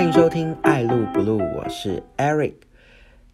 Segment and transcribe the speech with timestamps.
[0.00, 2.54] 欢迎收听爱录不录，我是 Eric。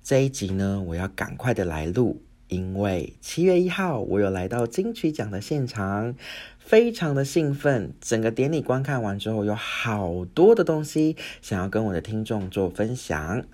[0.02, 6.16] 这一集呢，我要赶快的来录，因为七月一号我有来到金曲奖的现场，
[6.58, 7.92] 非常的兴奋。
[8.00, 13.44] 整个典礼观看完之后，有好多的东西想要跟我的听众做分享。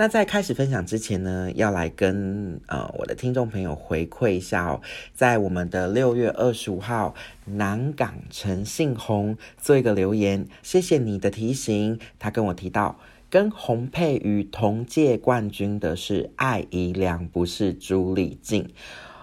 [0.00, 4.80] 那在开始分享之前呢，要来跟呃我的听众朋友回馈一下哦，
[5.12, 11.98] 在我们的六月二十五号，南港陈信宏做一个留言，谢谢你的提醒。
[12.16, 18.68] 他跟我提到，跟洪佩瑜同届冠军的是艾怡良，不是朱丽静。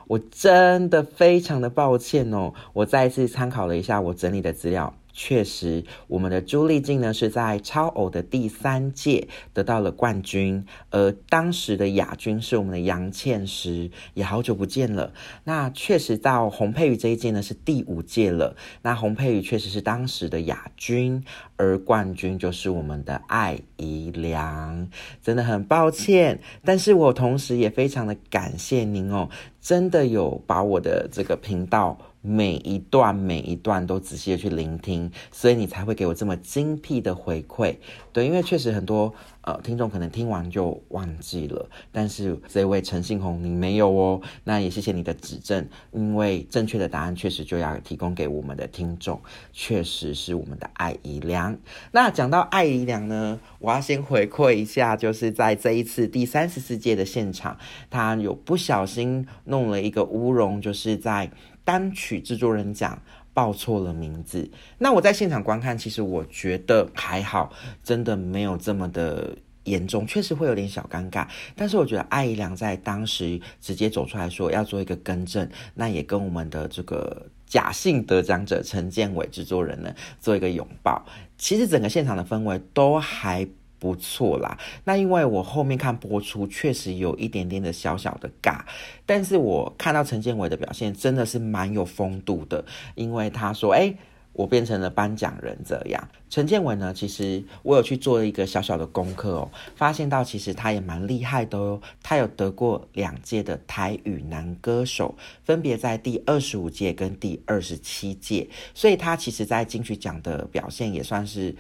[0.08, 4.94] 我真的非常的抱歉哦，我再次参考了一下我整理的资料。
[5.18, 15.14] 确实，我们的朱丽静呢是在超偶的第三届得到了冠军，而当时的亚军是我们的杨倩石，也好久不见了。
[15.46, 21.24] 那确实到洪佩瑜这一届呢是第五届了，那洪佩瑜确实是当时的亚军，
[21.56, 24.86] 而冠军就是我们的艾怡良，
[25.24, 29.30] 真的很抱歉，但是我同时也非常的感谢您哦，
[29.62, 31.98] 真的有把我的这个频道。
[32.26, 37.76] 每一段每一段都仔细的去聆听，所以你才会给我这么精辟的回馈。
[38.12, 49.22] 对，因为确实很多呃听众可能听完就忘记了，但是这位陈信宏你没有哦，那也谢谢你的指正，因为正确的答案确实就要提供给我们的听众，
[49.54, 51.56] 确实是我们的爱姨良。
[51.92, 57.58] 那讲到爱姨良呢，我要先回馈一下，就是在这一次第三十四届的现场，
[57.92, 61.30] 他有不小心弄了一个乌龙，就是在。
[61.66, 63.02] 单曲制作人奖
[63.34, 67.52] 报错了名字，那我在现场观看，其实我觉得还好，
[67.84, 69.36] 真的没有这么的
[69.66, 71.28] 严重，确实会有点小尴尬。
[71.56, 81.06] 但是我觉得艾怡良在当时直接走出来说要做一个更正，那也跟我们的这个假性得奖者陈建伟制作人呢做一个拥抱。
[81.38, 83.46] 其实整个现场的氛围都还。
[83.78, 88.62] 不错啦，那因为我后面看播出，确实有一点点的小小的尬，
[89.06, 92.64] 但是我看到陈建伟的表现真的是蛮有风度的，
[92.96, 93.94] 因为他说：“哎，
[94.34, 111.54] 我变成了颁奖人。”这样，陈建伟呢，其实我有去做了一个小小的功课哦，发现到其实他也蛮厉害的哦，他有得过两届的台语男歌手，分别在第二十五届跟第二十七届，所以他其实在金曲奖的表现也算是。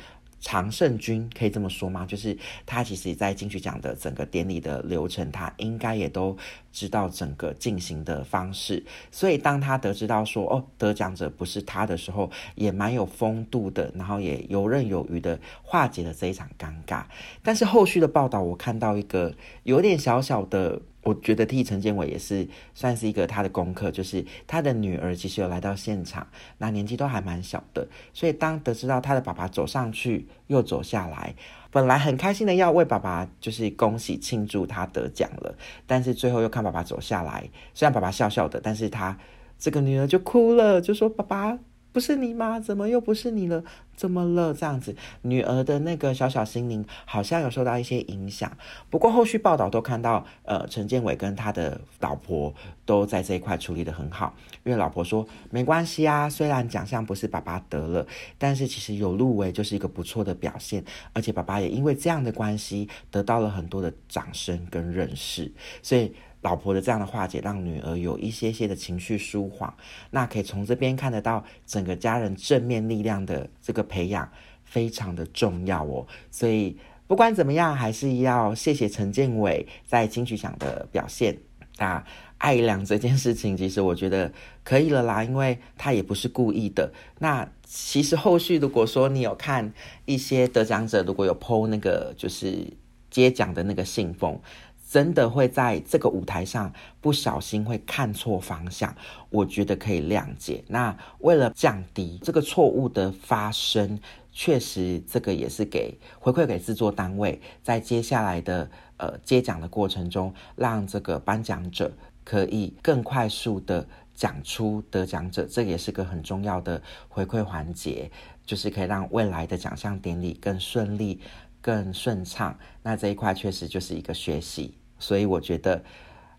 [0.46, 2.06] 常胜军可以这么说吗？
[2.06, 6.38] 就是他其实，在金曲奖的整个典礼的流程，他应该也都
[6.72, 8.86] 知道整个进行的方式。
[9.12, 17.06] 所以，当他得知到说哦，得奖者不是他的时候，也蛮有风度的，然后也游刃有余的化解了这一场尴尬。
[17.42, 19.34] 但是后续的报道，我看到一个
[19.64, 20.80] 有点小小的。
[21.06, 26.28] 我觉得替陈建伟也是算是一个他的功课，就是他的女儿其实有来到现场，
[26.58, 31.36] 那年纪都还蛮小的，所以当得知到他的爸爸走上去又走下来，
[31.70, 35.56] 本来很开心的要为爸爸就是恭喜庆祝他得奖了，
[35.86, 39.16] 但是最后又看爸爸走下来，虽然爸爸笑笑的，但是他
[39.60, 41.60] 这个女儿就哭了，就说爸爸。
[41.96, 42.60] 不是你吗？
[42.60, 43.64] 怎么又不是你了？
[43.96, 44.54] 怎么了？
[44.54, 48.52] 这样子，女儿的那个小小心灵好像有受到一些影响。
[48.90, 52.54] 不过后续报道都看到，呃，陈建伟跟他的老婆
[52.86, 54.36] 都在这一块处理的很好。
[54.66, 58.06] 因为老婆说没关系啊，虽然奖项不是爸爸得了，
[58.38, 60.84] 但是其实有入围就是一个不错的表现。
[61.14, 63.50] 而且爸爸也因为这样的关系得到了？
[63.50, 65.50] 很多的掌声跟认识，
[65.82, 66.14] 所以。
[66.46, 69.74] 老婆的这样的化解，让女儿有一些些的情绪舒缓，
[70.12, 74.30] 那可以从这边看得到整个家人正面力量的这个培养
[74.64, 76.06] 非常的重要哦。
[76.30, 81.36] 所以不管怎么样，还是要谢谢陈建伟在金曲奖的表现。
[81.80, 82.06] 那
[82.38, 84.32] 爱良这件事情，其实我觉得
[84.64, 86.94] 可以了啦，因为他也不是故意的。
[87.18, 89.74] 那其实后续如果说你有看
[90.06, 92.72] 一些得奖者，如果有 PO 那个就是
[93.10, 94.40] 接奖的那个信封。
[94.88, 98.96] 真的会在这个舞台上不小心会看错方向，
[99.30, 100.64] 我觉得可以谅解。
[100.68, 104.00] 那为了降低这个错误的发生，
[104.32, 111.92] 确实这个也是给回馈给制作单位，在接下来的呃接奖的过程中，让这个颁奖者
[112.24, 118.10] 可以更快速的讲出得奖者，这也是个很重要的回馈环节，
[118.46, 121.20] 就是可以让未来的奖项典礼更顺利、
[121.62, 122.58] 更顺畅。
[122.84, 124.76] 那这一块确实就是一个学习。
[125.00, 125.84] 所以我觉得，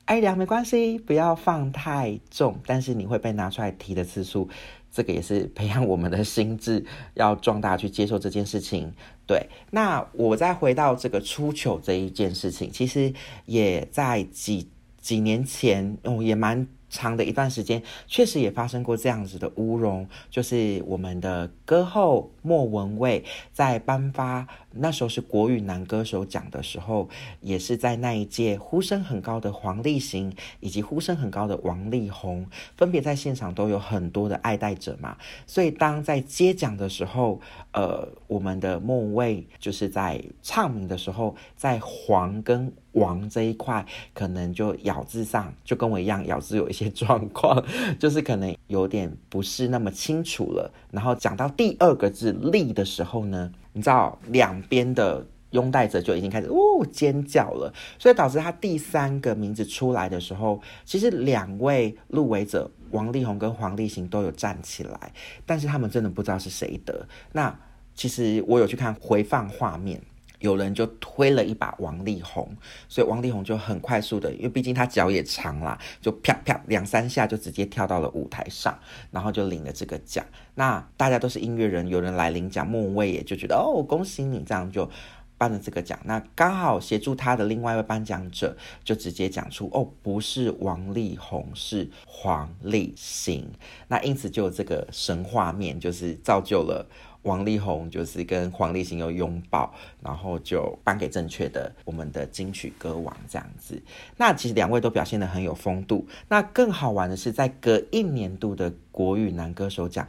[0.04, 2.58] 爱凉没关系，不要放太重。
[2.66, 4.48] 但是你会被拿出来提的次数，
[4.90, 8.92] 这个也是培养我们的心智，要壮大去接受这件事情。
[9.26, 13.12] 对，那我再回到这个出糗这一件事情，其实
[13.44, 14.70] 也在几
[15.00, 27.08] 几年前，哦，也蛮长的一段时间，确实也发生过这样子的乌龙，就是我们的歌后莫文蔚在颁发那时候是国语男歌手奖的时候，
[27.40, 32.46] 也是在那一届呼声很高的黄立行以及呼声很高的王力宏，
[32.76, 35.16] 分别在现场都有很多的爱戴者嘛，
[35.46, 37.40] 所以当在接奖的时候，
[37.72, 42.72] 呃，我们的莫文蔚就是在唱名的时候，在黄跟。
[42.96, 47.62] 王这一块可能就咬字上就跟我一样，咬字有一些状况，
[47.98, 50.72] 就是可能有点不是那么清楚了。
[50.90, 65.12] 然后讲到第二个字“力”的时候呢，你知道两边的拥戴者就已经开始呜尖叫了，所以导致他第三个名字出来的时候，其实两位入围者王力宏跟黄立行都有站起来，
[65.44, 67.06] 但是他们真的不知道是谁得。
[67.32, 67.54] 那
[67.94, 70.00] 其实我有去看回放画面。
[70.40, 72.54] 有人就推了一把王力宏，
[72.88, 78.78] 所以王力宏就很快速的，因为毕竟他脚也长啦，就啪啪两三下就直接跳到了舞台上，
[79.10, 80.24] 然后就领了这个奖。
[80.54, 84.90] 那大家都是音乐人，有人来领奖，莫文蔚也就觉得哦，恭喜你，这样就
[85.38, 85.98] 颁了这个奖。
[86.04, 93.50] 那刚好协助他的另外一位颁奖者就直接讲出哦，不是王力宏，是黄立行。
[93.88, 96.86] 那因此就这个神画面，就是造就了。
[97.26, 103.82] 王力宏就是跟黄立行有拥抱，然后就颁给正确的我们的金曲歌王这样子。
[104.16, 106.06] 那其实两位都表现的很有风度。
[106.28, 110.06] 那更好玩的是，在隔一年度的国语男歌手奖，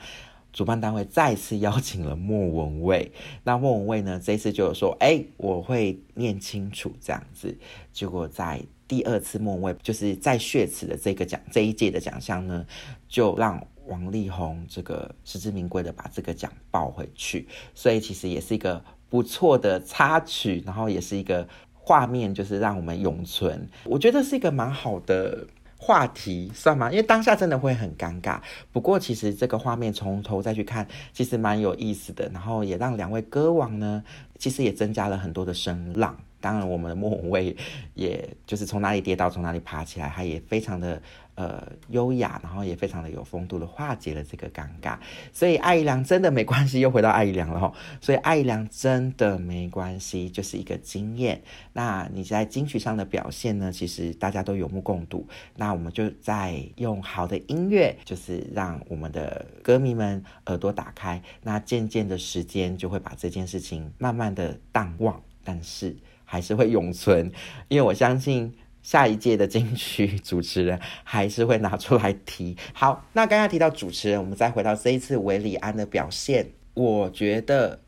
[0.53, 3.11] 主办单位再次邀请了莫文蔚。
[3.43, 7.57] 那莫文蔚呢，这次就有说：“哎，我会念清楚这样子。”
[7.91, 12.63] 结果在第二次莫文蔚就是在血池的这个奖这一届的奖项呢，
[13.09, 13.59] 就让。
[13.87, 23.67] 王力宏这个实至名归的把这个奖抱回去，所以其实也是一个不错的插曲，然后也是一个画面，就是让我们永存。
[23.85, 25.47] 我觉得是一个蛮好的
[25.77, 26.91] 话题，算吗？
[26.91, 28.41] 因为当下真的会很尴尬。
[28.71, 34.03] 不过其实这个画面从头再去看，其实蛮有意思的，然后也让两位歌王呢，
[34.37, 36.17] 其实也增加了很多的声浪。
[36.39, 37.55] 当然，我们的莫文蔚，
[37.93, 41.01] 也就是从哪里跌倒从哪里爬起来，他也非常的
[41.35, 44.97] 呃优雅，然后也非常的有风度的化解了这个尴尬。
[45.33, 47.73] 所以艾怡良真的没关系，又回到艾怡良了哈。
[47.99, 51.41] 所以艾怡良真的没关系，就是一个经验。
[51.73, 53.71] 那你在金曲上的表现呢？
[53.71, 55.27] 其实大家都有目共睹。
[55.55, 61.21] 那我们就在用好的音乐，就是让我们的歌迷们耳朵打开。
[61.41, 65.95] 那渐渐的时间就会把这件事情慢慢的淡忘，但是。
[66.29, 67.31] 还是会永存，
[67.69, 68.53] 因为我相信
[68.83, 72.57] 下一届的金曲主持人还是会拿出来提。
[72.73, 77.79] 好，那刚刚提到主持人，我们再回到这一次韦礼安的表现，我觉得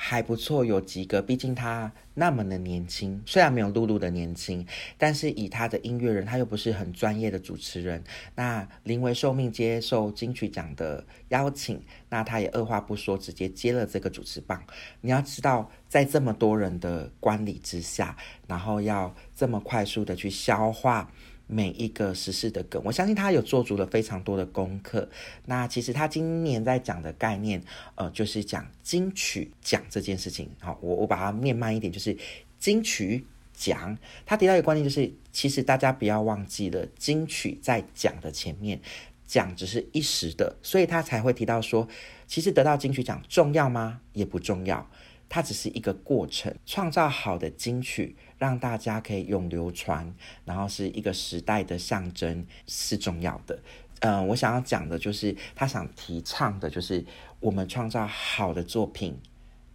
[0.00, 1.90] 还不错，有及格，毕竟他。
[2.14, 4.66] 那么的年轻，虽然没有露露的年轻，
[4.96, 8.02] 但是以他的音乐人，他又不是很专业的主持人。
[8.34, 14.60] 那临危受命接受金曲奖的邀请，那他也二话不说，直接接了这个主持棒。
[15.00, 18.16] 你要知道，在这么多人的观礼之下，
[18.46, 21.10] 然后要这么快速的去消化。
[21.50, 25.08] 每一个时事的梗，我相信他有做足了非常多的功课。
[25.46, 27.60] 那其实他今年在讲的概念，
[27.94, 30.50] 呃，就是讲金曲奖这件事情。
[30.60, 32.14] 好，我我把它念慢一点，就是
[32.58, 33.24] 金曲
[33.54, 33.96] 奖。
[34.26, 38.78] 他提到一个观念，就是其实大家不要忘记了，金曲在奖的前面，
[39.26, 41.88] 奖只是一时的，所以他才会提到说，
[42.26, 44.02] 其实得到金曲奖重要吗？
[44.12, 44.86] 也不重要，
[45.30, 48.14] 它只是一个过程，创造好的金曲。
[48.38, 50.14] 让大家可以永流传，
[50.44, 53.58] 然后是一个时代的象征是重要的。
[54.00, 57.04] 嗯，我想要讲的就是他想提倡的，就是
[57.40, 59.18] 我们创造好的作品，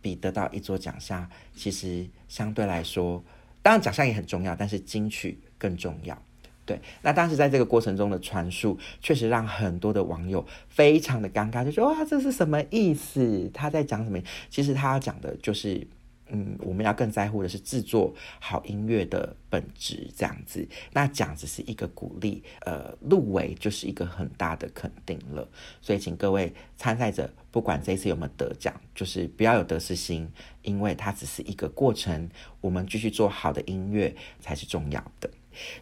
[0.02, 3.22] 比得到一座奖项，其实相对来说，
[3.62, 6.18] 当然奖项也很重要，但是金曲更重要。
[6.66, 13.52] 对，那当时在这个过程中的传述，确实让很多的网友非常的尴尬，就说哇，这是什么意思？
[13.54, 14.18] 他在讲什么？
[14.50, 15.86] 其实他要讲的就是。
[16.36, 20.68] 嗯，我们要更在乎的是制作好音乐的本质，这样子。
[20.92, 25.48] 那奖只是一个鼓励，呃，入围就是一个很大的肯定了。
[25.80, 30.28] 所以，请各位参赛者，不管这一次有没有得奖，就是不要有得失心，
[30.64, 32.28] 因为它只是一个过程。
[32.62, 35.30] 我们继续做好的音乐才是重要的。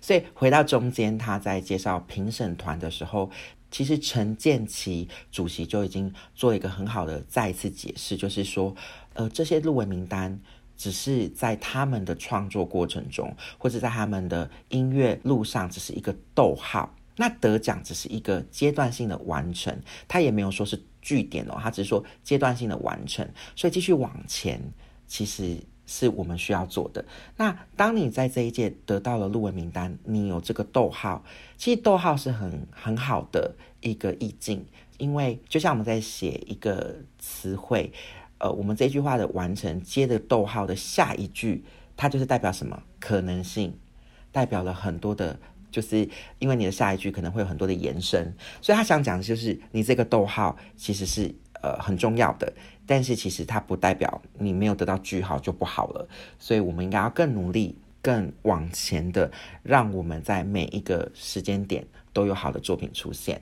[0.01, 3.31] 所以，回到中间，他在介绍评审团的时候，
[3.69, 8.75] 其实陈建奇主席就已经做一个很好的再一次解释，就是说。
[9.13, 10.39] 呃，这些入围名单
[10.77, 16.95] 只是在他们的创作过程中，或者在他们的音乐路上，只是一个逗号。
[17.17, 23.29] 那得奖只是一个阶段性的完成，他也没有说是据点哦，他只是说阶段性的完成。
[23.55, 24.59] 所以继续往前，
[25.05, 27.05] 其实是我们需要做的。
[27.35, 31.23] 那当你在这一届得到了入围名单，你有这个逗号，
[31.57, 34.65] 其实逗号是很很好的一个意境，
[34.97, 37.91] 因为就像我们在写一个词汇，
[38.41, 41.63] 呃，我们这句话的完成接着逗号的下一句，
[41.95, 43.73] 它就是代表什么可能性，
[44.31, 45.39] 代表了很多的。
[45.71, 46.05] 就是
[46.37, 52.51] 因为你的下一句可能会有很多的延伸，所以他想讲的就是你这个逗号其实是呃很重要的，
[52.85, 56.05] 但是其实它不代表你没有得到句号就不好了，
[56.37, 59.31] 所以我们应该要更努力、更往前的，
[59.63, 63.41] 让我们在每一个时间点都有好的作品出现。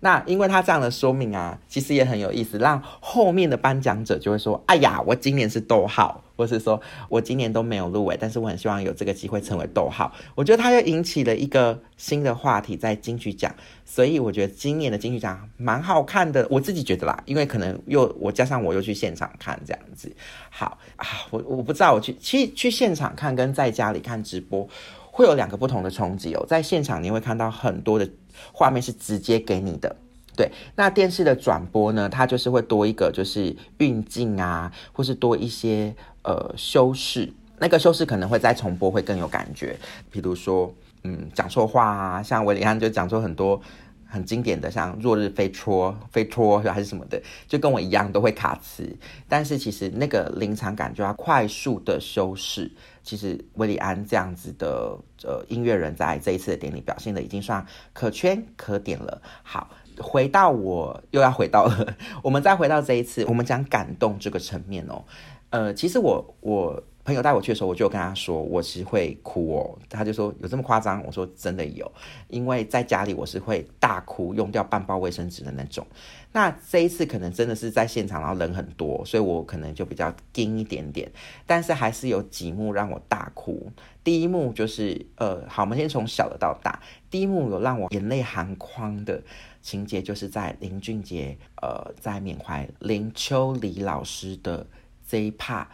[0.00, 13.52] 那因为他这样的说明啊，其实也很有意思，让后面的颁奖者就会说：“哎呀，我今年是逗号，或是说我今年都没有入围，但是我很希望有这个机会成为逗号。”我觉得他又引起了一个新的话题在金曲奖，
[13.84, 20.14] 所以我觉得今年的金曲奖蛮好看的，我自己觉得啦，因为可能又我加上我又去现场看这样子，
[20.50, 24.68] 好啊，我我不知道我去其实去现场看跟在家里看直播
[25.10, 28.06] 会有两个不同的冲击哦，在现场你会看到很多的。
[28.52, 29.96] 画面是直接给你的，
[30.36, 30.50] 对。
[30.74, 32.08] 那电视的转播呢？
[32.08, 37.32] 它就是会多一个，就是运镜啊，或是多一些呃修饰。
[37.58, 39.78] 那个修饰可能会再重播会更有感觉。
[40.10, 40.72] 比如说，
[41.04, 43.60] 嗯，讲错话啊，像维里安就讲错很多。
[44.08, 48.96] 很经典的，像“落日飞戳”“飞戳”还是什么的，就跟我一样都会卡词。
[49.28, 52.70] 但是其实那个临场感就要快速的修饰。
[53.02, 59.20] 其实威利安这样子的呃音乐人在这一次的典礼表现的已经算可圈可点了。
[59.42, 65.04] 好，回到我又要回到了，我们再回到这一次，我们讲感动这个层面哦。
[65.50, 66.82] 呃，其实我我。
[67.06, 69.78] 朋友带我去的时候，我就跟他说，我是会哭哦。
[69.88, 71.00] 他就说有这么夸张？
[71.06, 71.90] 我说真的有，
[72.26, 75.86] 因为在家里我是会大哭，用掉半包卫生纸的那种。
[76.32, 81.08] 那这一次可能真的是在现场，然后人很多，所以我可能就比较惊一点点。
[81.46, 83.70] 但是还是有几幕让我大哭。
[84.02, 86.82] 第一幕就是，呃，好，我们先从小的到大。
[87.08, 89.22] 第一幕有让我眼泪含眶的
[89.62, 94.66] 情节，就是在林俊杰，呃，在缅怀林秋离老师的
[95.06, 95.66] 这一 part。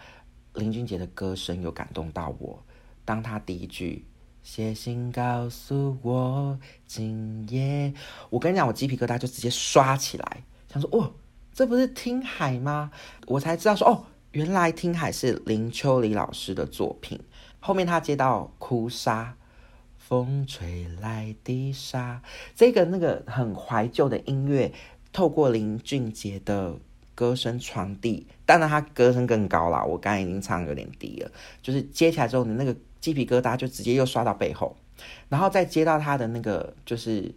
[0.54, 2.62] 林俊杰的歌声有感动到我。
[3.04, 4.04] 当他第一句
[4.42, 7.92] 写信告诉我今夜，
[8.30, 11.12] 我跟你讲，我鸡皮疙瘩就直接刷起来，想说哦，
[11.52, 12.90] 这不是听海吗？
[13.26, 17.18] 我才知道说哦，原来听海是林秋离老师的作品。
[17.58, 19.36] 后面他接到哭砂，
[19.96, 22.22] 风吹来的沙，
[22.54, 24.72] 这个那个很怀旧的音乐，
[25.12, 26.78] 透过林俊杰的。
[27.14, 29.84] 歌声传递，当然他歌声更高了。
[29.84, 34.74] 我刚才已经唱有点低了，就是接起来之后，你那个鸡皮疙瘩就直接又刷到背后，
[35.28, 37.34] 然后再接到他的那个，就是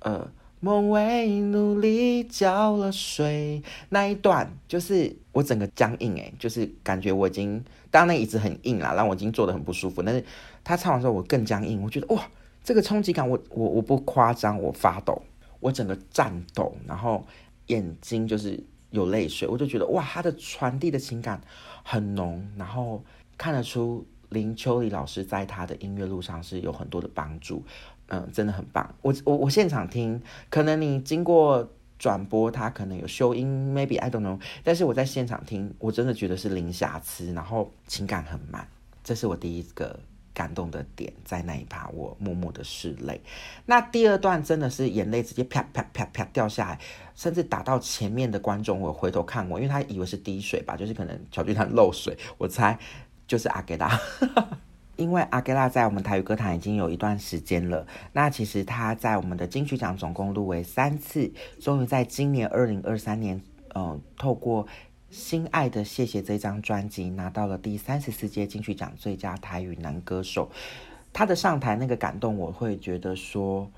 [0.00, 0.28] 呃，
[0.60, 10.02] 梦为努力浇了水那一段，就是我整个僵硬诶，就是感觉我已经，当然那椅子很硬啦，让我已经坐得很不舒服。
[10.02, 10.24] 但是
[10.64, 12.28] 他唱完之后，我更僵硬，我觉得哇，
[12.64, 15.22] 这个冲击感，我我我不夸张，我发抖，
[15.60, 17.24] 我整个颤抖，然后
[17.68, 18.62] 眼睛就是。
[18.94, 21.40] 有泪水，我就觉得哇，他的传递的情感
[21.82, 23.04] 很浓，然后
[23.36, 27.62] 看得出林秋离老师在他的音乐路上是有很多的帮助，
[28.06, 28.94] 嗯，真的很棒。
[29.02, 38.68] 我我我现场听，可能你经过转播，他可能有修音，maybe I don't know，但是我在现场听，我真的觉得是零瑕疵，然后情感很满，
[39.02, 39.98] 这是我第一个。
[40.34, 43.20] 感动的点在那一趴，我默默的拭泪。
[43.64, 46.80] 那第二段真的是眼泪直接啪啪啪啪掉下来，
[47.14, 52.76] 甚至打到前面的观众，我回头看过，因为他以为是滴水吧，就是可能小巨蛋漏水，我猜
[53.26, 53.98] 就是阿给拉。
[54.96, 63.40] 因为阿给拉在我们台语歌坛已经有一段时间了，那其实他在我们的金曲奖总共入围三次，终于在今年二零二三年，
[63.74, 64.66] 嗯，透过。
[65.14, 70.50] 心爱的谢谢这张专辑拿到了第三十四届金曲奖最佳台语男歌手，
[71.12, 73.70] 他的上台那个感动，我会觉得说，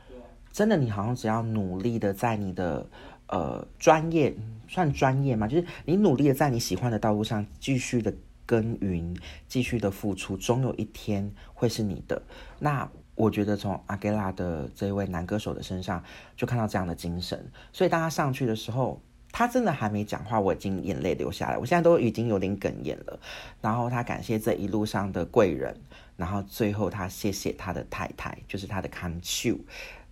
[0.50, 2.88] 真的，你好像只要努力的在你的
[3.26, 4.34] 呃专业
[4.66, 8.14] 算专业嘛，就是你努力的在你喜欢的道路上继续的
[8.46, 9.14] 耕耘，
[9.46, 12.22] 继续的付出，总有一天会是你的。
[12.58, 16.02] 那我觉得从阿盖拉的这位男歌手的身上
[16.34, 18.98] 就看到这样的精神，所以当他上去的时候。
[19.38, 21.58] 他真的还没讲话，我已经眼泪流下来。
[21.58, 23.20] 我现在都已经有点哽咽了。
[23.60, 25.76] 然后他感谢这一路上的贵人，
[26.16, 29.60] 然后最后他谢谢他的太太，就是他的 c o n c u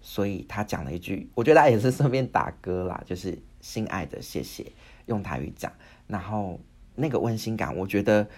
[0.02, 4.70] 所以他讲了一句，我觉得他也是顺便打歌啦，就是心爱的谢谢，
[5.06, 5.72] 用台语讲。
[6.06, 6.60] 然后
[6.94, 8.28] 那个温馨感，我觉得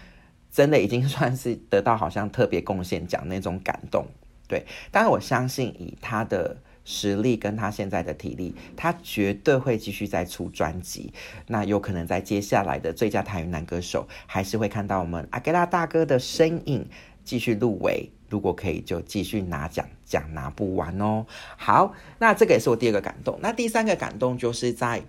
[0.53, 4.07] 真的已经算是得到好像特别贡献奖那种感动。
[4.47, 6.57] 对，但是我相信以他的。
[6.87, 11.13] 实力跟他现在的体力，他绝对会继续再出专辑。
[11.49, 16.89] 那有可能在接下来的最佳台语男歌手，还是会看到我们阿格拉大哥的身影
[17.25, 18.09] 继续入围。
[18.29, 21.27] 如果可以，就继续拿奖，奖拿不完哦。
[21.57, 23.39] 好，那这个也是我第二个感动。
[23.43, 25.03] 那第三个感动就是在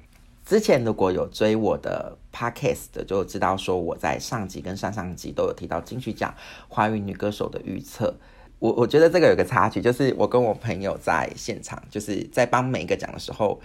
[0.45, 6.33] 之前如果有追我的 podcast 的，就知道说我在上集跟上上集都有提到金曲奖
[6.67, 8.15] 华语女歌手的预测。
[8.59, 13.59] 我我觉得这个有个插曲，就是我跟我朋友在现场，就是在帮每一个奖的时候。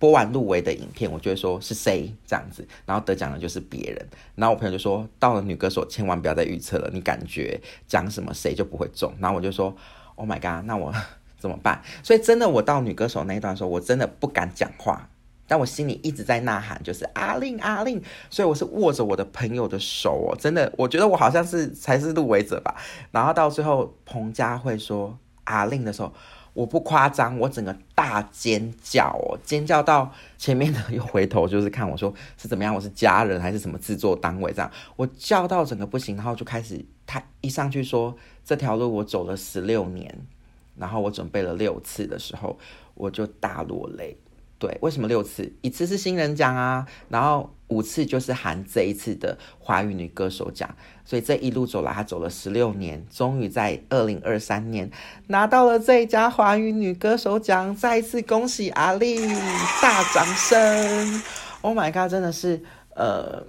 [0.00, 4.08] 播完入围的影片，我就会说是谁这样子，然后得奖的就是别人。
[4.36, 9.12] 然后我朋友就说，到了女歌手千万不要再预测了，你感觉讲什么谁就不会中。
[9.18, 9.74] 然后我就说
[10.14, 10.94] ，Oh my god，那我
[11.36, 11.82] 怎么办？
[12.04, 15.10] 所以真的，我到女歌手那一段的时候，我真的不敢讲话，
[15.48, 18.00] 但我心里一直在呐喊，就是阿令阿令。
[18.30, 22.76] 所以我是握着我的朋友的手哦，真的，我觉得我好像是才是入围者吧。
[23.10, 26.12] 然后到最后彭佳慧说阿令的时候。
[26.54, 38.12] 我不夸张，我整个大尖叫哦，尖叫到前面的又回头就是看我说是怎么样，我是家人还是什么制作单位这样，我叫到整个不行，然后就开始他一上去说
[38.44, 40.12] 这条路我走了十六年，
[40.74, 42.58] 然后我准备了六次的时候，
[42.94, 44.16] 我就大落泪。
[44.58, 45.52] 对，为什么六次？
[45.60, 50.68] 一次是新人奖啊，然后五次就是含这一次的华语女歌手奖，
[51.04, 54.90] 所以这一路走来，她走了十六年，终于在二零二三年
[55.28, 59.18] 拿到了这一家华语女歌手奖，再一次恭喜阿丽，
[59.80, 61.22] 大掌声
[61.60, 62.60] ！Oh my god，真的是
[62.96, 63.44] 呃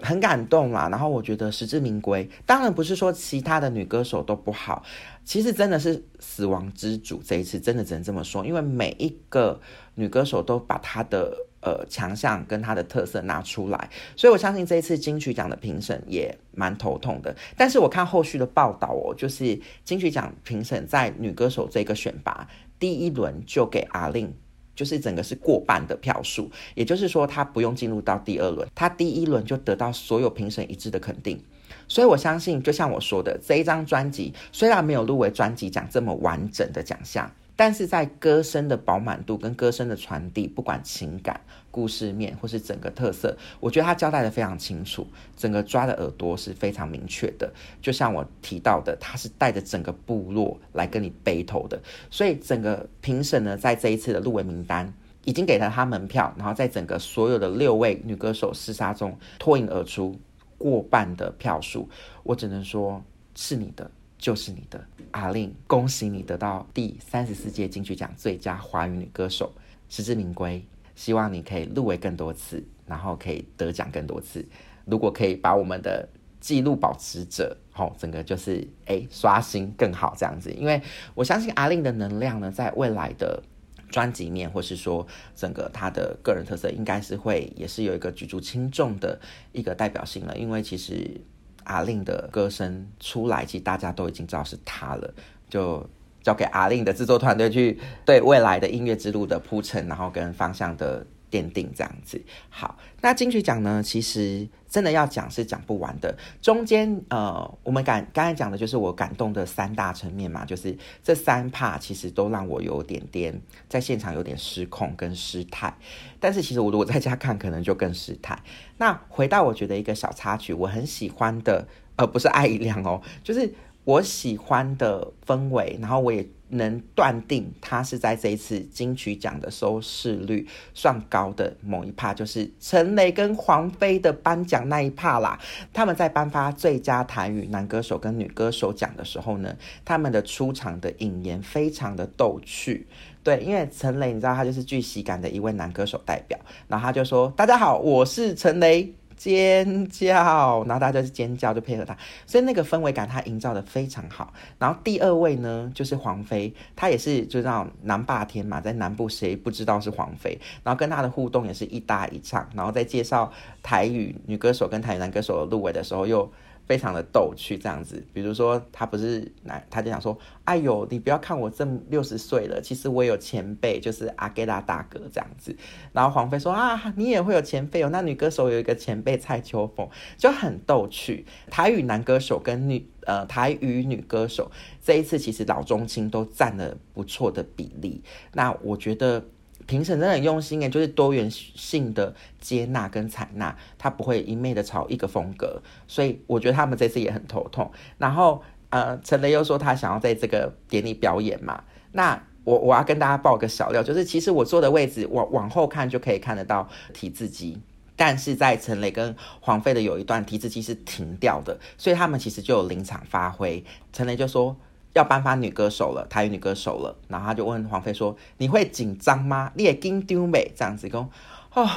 [0.00, 2.28] 很感动啦，然后我觉得实至名归。
[2.46, 4.82] 当然不是说其他的女歌手都不好，
[5.24, 9.60] 其实真的是死亡之组这一次真的只能这么说，因为每一个。
[9.98, 17.34] 女歌手都把她的呃强项跟她的特色拿出来，所以我相信这一次金曲奖的评审也蛮头痛的。
[17.56, 22.46] 但是我看后续的报道哦，就是金曲奖评审在女歌手这个选拔
[22.78, 24.32] 第一轮就给阿令，
[24.78, 31.42] 就是整个是过半的票数，也就是说他不用进入到第二轮，他第一轮就得到所有评审一致的肯定。
[31.88, 37.28] 所以我相信，就像我说的，这一张专辑虽然没有入围专辑奖这么完整的奖项。
[37.58, 41.40] 但是在歌声的饱满度跟歌声的传递，不管情感、
[41.72, 45.04] 故事面或是整个特色，我觉得他交代的非常清楚，
[45.36, 47.52] 整个抓的耳朵是非常明确的。
[47.82, 51.82] 就像我提到的，他是带着整个部落来跟你背头的，
[52.12, 60.16] 所以整个评审呢，在这一次的入围名单已经给了他门票，然后在整个所有的六位女歌手厮杀中脱颖而出，
[60.56, 61.88] 过半的票数，
[62.22, 63.02] 我只能说
[63.34, 63.90] 是你的。
[64.18, 69.52] 就是你的阿令，恭喜你得到第三十四届金曲奖最佳华语女歌手，
[69.88, 70.62] 实至名归。
[70.96, 74.44] 希望你可以入围更多次，然后可以得奖更多次。
[74.84, 76.08] 如果可以把我们的
[76.40, 80.50] 纪录保持者，吼，整个就是哎刷新更好这样子。
[80.50, 80.82] 因为
[81.14, 83.40] 我相信阿令的能量呢，在未来的
[83.88, 89.20] 专辑面，或是说整个他的个人特色，应该是会也是有一个举足轻重的
[89.52, 90.36] 一个代表性了。
[90.36, 91.20] 因为其实。
[91.68, 95.14] 阿令的歌声出来，其实大家都已经知道是他了，
[95.48, 95.88] 就
[96.22, 102.20] 交给阿令的制作团队去对未来的音乐之路的铺陈，然后跟方向的奠定这样子。
[102.50, 106.16] 好，那金曲奖呢，其实真的要讲是讲不完的。
[106.42, 115.74] 中间呃，我们感刚才讲的就是我感动的三大层面嘛，就是这三怕其实都让我有点点在现场有点失控跟失态。
[116.20, 118.38] 但是其实我如果在家看，可能就更失态。
[118.76, 123.52] 那回到我觉得一个小插曲，我很喜欢的，呃，不是爱一亮哦，就是
[123.88, 135.40] 我喜欢的氛围，然后我也能断定他是在这一次金曲奖的收视率算高的某一趴，就是陈雷跟黄飞的颁奖那一趴啦。
[135.72, 142.86] 他们在颁发最佳台语男歌手跟女歌手奖的时候呢，他们的出场的引言非常的逗趣。
[143.24, 154.32] 对，因为陈雷，你知道他就是巨喜感的一位男歌手代表，然后他就说：“大家好，我是陈雷。”尖叫，然后大家就是尖叫，就配合他，所以那个氛围感他营造的非常好。
[154.58, 160.38] 然后第二位呢，就是黄飞，他也是就知道南霸天嘛，在南部谁不知道是黄飞？
[160.62, 163.30] 然后跟他的互动也是一搭一唱，然后在介绍
[163.62, 166.30] 台语女歌手跟台语男歌手入围的时候又。
[166.68, 175.56] 非常的逗趣，这样子，比如说他不是来，他就想说，哎呦，你不要看我这六十岁了，其实我有前辈，就是阿盖拉大哥这样子。
[175.92, 181.24] 然后黄飞说啊，你也会有前辈哦，那女歌手有一个前辈蔡秋凤，就很逗趣。
[181.50, 184.50] 台语男歌手跟女呃台语女歌手
[184.82, 188.02] 这一次其实老中青都占了不错的比例，
[188.34, 189.24] 那我觉得。
[189.68, 197.70] 评审真的很用心诶，就是多元性的接纳跟采纳，他不会一昧的朝一个风格，所以我觉得他们这次也很头痛。
[197.98, 207.60] 然后呃，陈雷又说他想要在这个典礼表演嘛，那我我要跟大家报个小料，就是其实我坐的位置往往后看就可以看得到提字机，
[207.94, 213.62] 但是在陈磊跟黄飞的有一段提字机是停掉的，所以他们其实就有临场发挥。
[213.92, 214.56] 陈磊就说
[214.94, 219.52] 要颁发女歌手了，台语女歌手了，然后他就问黄飞说：“你会紧张吗？
[219.54, 221.08] 你也紧张没？”这样子讲
[221.54, 221.68] 哦，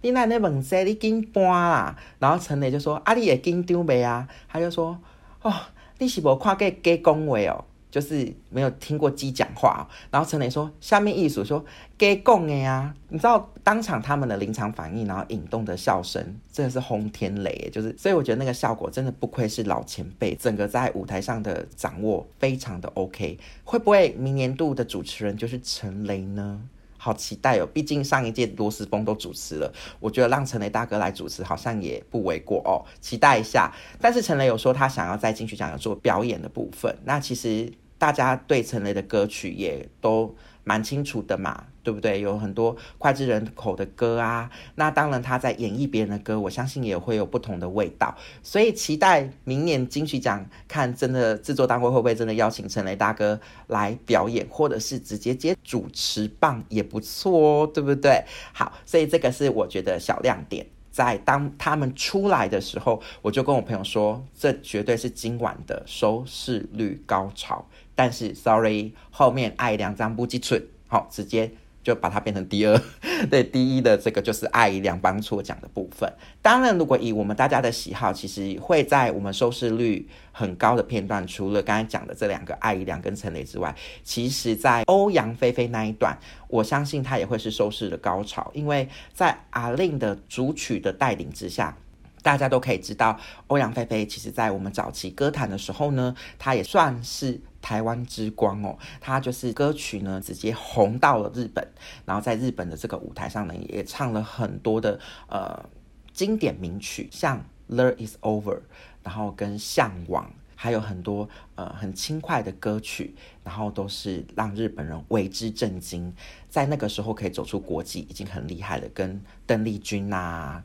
[0.00, 0.84] 你那那问谁？
[0.84, 1.96] 你紧搬啦？
[2.18, 4.98] 然后陈磊就说：“啊，你也紧张没啊？”他就说
[5.42, 5.52] ：“哦，
[5.98, 7.64] 你是无看过给恭维哦。”
[7.96, 11.64] 就是没有听过鸡讲话，然后陈磊说下面艺术说
[11.96, 26.60] 给供的呀，你知道当场他们的临场反应，然后引动的笑声真的是轰天雷，就是所以我觉得那个效果真的不愧是老前辈，整个在舞台上的掌握非常的 OK，会不会明年度的主持人就是陈雷呢？
[26.98, 33.72] 好期待哦，毕竟上一届罗斯峰都主持了，我觉得让陈雷大哥来主持好像也不为过哦，期待一下。
[33.98, 37.72] 但是陈雷有说他想要在金曲奖有做表演的部分，那其实。
[37.98, 42.20] 大家对陈雷的歌曲也都蛮清楚的嘛，对不对？
[42.20, 48.14] 有很多脍炙人口的歌啊，那当然他在演绎别人的歌，我相信也会有不同的味道。
[48.42, 58.24] 所以期待明年金曲奖，看真的制作单位会不会真的邀请陈雷大哥来表演，或者是直接接主持棒也不错哦，对不对？
[58.52, 60.66] 好，所以这个是我觉得小亮点。
[60.90, 67.62] 在当他们出来的时候，我就跟我朋友说，这绝对是今晚的收视率高潮。
[67.96, 71.50] 但是，sorry，后面爱两张不记存，好，直接
[71.82, 72.80] 就把它变成第二。
[73.30, 76.12] 对，第一的这个就是爱两帮错奖的部分。
[76.42, 86.14] 当然，如果以我们大家的喜好，其实会在我们收视率很高的片段，除了刚才讲的这两个爱一良跟陈雷之外，其实在欧阳菲菲那一段，
[86.48, 91.74] 我相信它也会是收视的高潮，因为在阿令的主曲的带领之下。
[92.22, 98.78] 大家都可以知道，欧阳菲菲其实在我们早期歌坛的时候呢，她也算是台湾之光哦。
[99.00, 101.66] 她就是歌曲呢直接红到了日本，
[102.04, 105.68] 然后在日本的这个舞台上呢，也唱了很多的呃
[106.12, 108.58] 经典名曲，像《Love Is Over》，
[109.02, 110.24] 然后跟《向往》，
[110.54, 116.14] 还有很多呃很轻快的歌曲，然后都是让日本人为之震惊。
[116.48, 120.62] 在那个时候可以走出国际，已经很厉害了，跟邓丽君呐。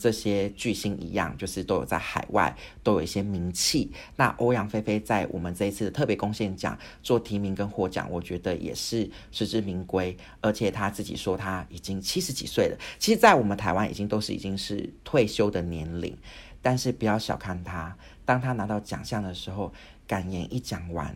[0.00, 3.92] 这些巨星一样，就是都有在海外都有一些名气。
[4.16, 10.16] 那欧阳菲菲在我们这一次的特别贡献奖做提名跟获奖，我觉得也是实至名归。
[10.40, 16.16] 而且他自己说他已经七十几岁了，其实，在我们台湾已经都是已经是退休的年龄。
[16.62, 19.70] 但是不要小看他，当他拿到奖项的时候，
[20.06, 21.14] 感言一讲完，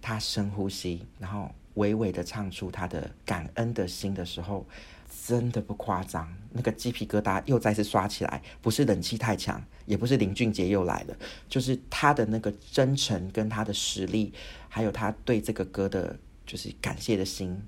[0.00, 4.64] 他深呼吸，然后娓娓的唱出他的感恩的心的时候。
[5.26, 11.16] 真的不夸张，那个鸡皮疙瘩又再次刷起来，不是冷气太强，也不是林俊杰又来了，
[11.48, 14.32] 就是他的那个真诚跟他的实力，
[14.68, 17.60] 还有他对这个歌的，就是感谢的心，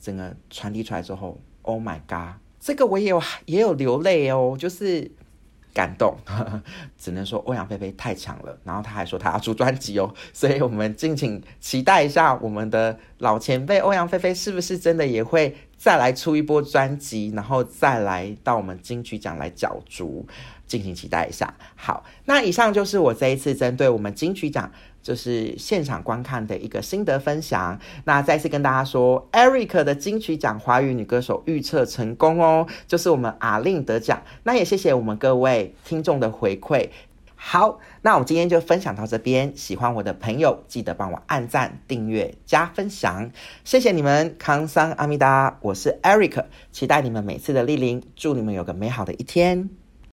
[0.00, 5.10] 整个传递出来之后，Oh my god，这个我也有也有流泪哦，就是。
[5.76, 6.16] 感动，
[6.96, 8.58] 只能说欧阳菲菲太强了。
[8.64, 20.26] 然后他还说他要出专辑哦，所以我们敬请期待一下我们的老前辈欧阳菲菲是不是真的也会再来出一波专辑，然后再来到我们金曲奖来角逐，
[20.66, 21.54] 敬请期待一下。
[21.74, 24.70] 好，那以上就是我这一次针对我们金曲奖。
[25.06, 27.78] 就是现场观看的一个心得分享。
[28.06, 34.20] 那再次跟大家说，Eric 的金曲奖华语女歌手预测成功哦，就是我们阿令得奖。
[34.42, 36.88] 那也谢谢我们各位听众的回馈。
[37.38, 39.52] 好，那我今天就分享到这边。
[39.54, 43.30] 喜欢我的朋友，记得帮我按赞、订阅、加分享，
[43.62, 44.34] 谢谢你们。
[44.38, 48.02] 康桑阿弥达，我是 Eric，期待你们每次的莅临。
[48.16, 49.85] 祝你们有个美好的一天。